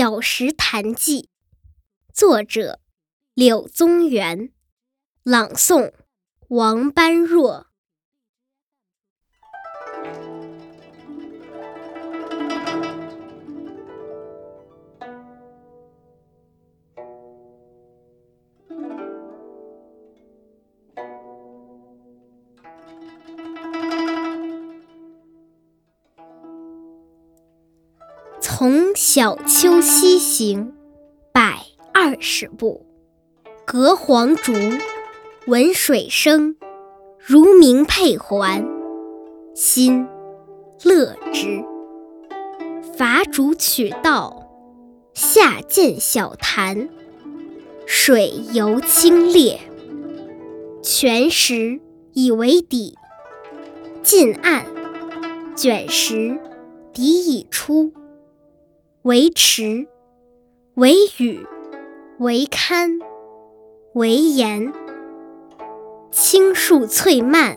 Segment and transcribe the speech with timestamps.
[0.00, 1.24] 小石潭记》，
[2.14, 2.80] 作者
[3.34, 4.50] 柳宗元，
[5.22, 5.92] 朗诵
[6.48, 7.69] 王般若。
[28.60, 30.74] 从小丘西行，
[31.32, 31.60] 百
[31.94, 32.84] 二十步，
[33.64, 34.52] 隔黄竹，
[35.46, 36.56] 闻水声，
[37.18, 38.68] 如鸣佩环，
[39.54, 40.06] 心
[40.84, 41.64] 乐之。
[42.98, 44.46] 伐竹取道，
[45.14, 46.90] 下见小潭，
[47.86, 49.56] 水尤清冽。
[50.82, 51.80] 泉石
[52.12, 52.98] 以为底，
[54.02, 54.66] 近岸，
[55.56, 56.38] 卷石
[56.92, 57.94] 底已出。
[59.02, 59.88] 为池，
[60.74, 61.46] 为屿，
[62.18, 62.98] 为堪，
[63.94, 64.74] 为岩。
[66.10, 67.56] 青树翠蔓，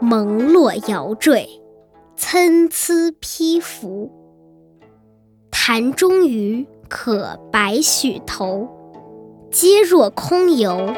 [0.00, 1.48] 蒙络摇缀，
[2.16, 4.10] 参差披拂。
[5.52, 8.68] 潭中鱼可百许头，
[9.52, 10.92] 皆若空游，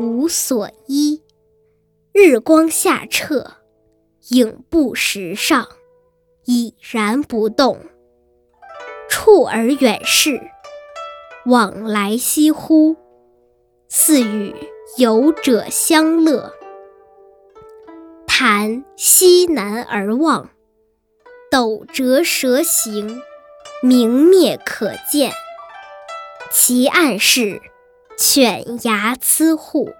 [0.00, 1.22] 无所依。
[2.12, 3.46] 日光下澈，
[4.30, 5.68] 影布石上，
[6.46, 7.78] 已然不动。
[9.24, 10.50] 触而远视，
[11.46, 12.94] 往来翕忽，
[13.88, 14.54] 似与
[14.98, 16.52] 游者相乐。
[18.26, 20.50] 潭西南而望，
[21.50, 23.22] 斗折蛇行，
[23.80, 25.32] 明灭可见。
[26.52, 27.62] 其岸是
[28.18, 29.94] 犬牙瑁狌，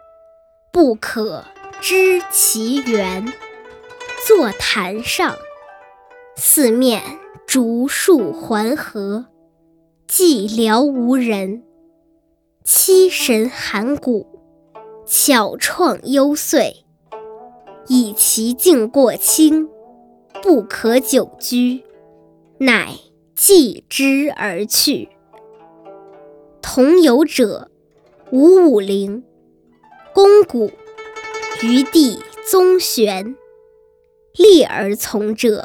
[0.70, 1.44] 不可
[1.80, 3.32] 知其源。
[4.26, 5.34] 坐潭上，
[6.36, 7.23] 四面。
[7.54, 9.26] 竹树环合，
[10.08, 11.62] 寂寥无人。
[12.64, 14.26] 凄神寒骨，
[15.06, 16.74] 巧怆幽邃。
[17.86, 19.68] 以其境过清，
[20.42, 21.84] 不可久居，
[22.58, 22.88] 乃
[23.36, 25.10] 弃之而去。
[26.60, 27.70] 同游者
[28.32, 29.22] 吴武陵、
[30.12, 30.72] 公古、
[31.62, 32.18] 余弟
[32.50, 33.36] 宗玄。
[34.36, 35.64] 立而从者。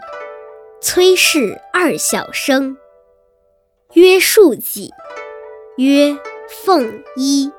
[0.82, 2.78] 崔氏二小生，
[3.94, 4.94] 曰庶几，
[5.76, 6.18] 曰
[6.48, 7.52] 凤衣。